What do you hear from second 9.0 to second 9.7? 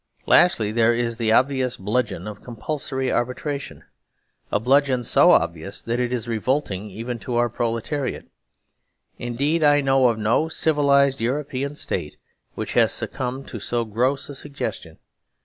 Indeed,